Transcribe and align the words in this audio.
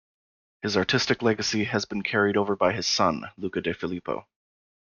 His 0.63 0.77
artistic 0.77 1.21
legacy 1.21 1.65
has 1.65 1.85
been 1.85 2.01
carried 2.01 2.35
over 2.35 2.55
by 2.55 2.73
his 2.73 2.87
son 2.87 3.29
Luca 3.37 3.61
De 3.61 3.71
Filippo. 3.71 4.27